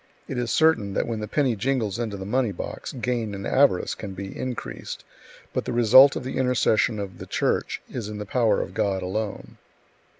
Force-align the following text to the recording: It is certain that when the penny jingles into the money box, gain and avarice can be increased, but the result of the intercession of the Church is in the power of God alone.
It 0.27 0.39
is 0.39 0.49
certain 0.49 0.95
that 0.95 1.05
when 1.05 1.19
the 1.19 1.27
penny 1.27 1.55
jingles 1.55 1.99
into 1.99 2.17
the 2.17 2.25
money 2.25 2.51
box, 2.51 2.91
gain 2.91 3.35
and 3.35 3.45
avarice 3.45 3.93
can 3.93 4.15
be 4.15 4.35
increased, 4.35 5.03
but 5.53 5.65
the 5.65 5.73
result 5.73 6.15
of 6.15 6.23
the 6.23 6.37
intercession 6.37 6.97
of 6.97 7.19
the 7.19 7.27
Church 7.27 7.83
is 7.87 8.09
in 8.09 8.17
the 8.17 8.25
power 8.25 8.61
of 8.61 8.73
God 8.73 9.03
alone. 9.03 9.59